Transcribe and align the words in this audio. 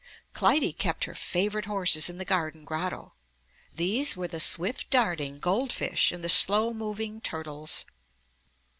Clytie 0.33 0.73
kept 0.75 1.03
her 1.03 1.13
favorite 1.13 1.65
horses 1.65 2.09
in 2.09 2.17
the 2.17 2.25
garden 2.25 2.65
grotto. 2.65 3.13
These 3.71 4.17
were 4.17 4.27
the 4.27 4.39
swift 4.39 4.89
darting 4.89 5.37
gold 5.37 5.71
fish 5.71 6.11
and 6.11 6.23
the 6.23 6.27
slow 6.27 6.73
moving 6.73 7.21
turtles. 7.21 7.85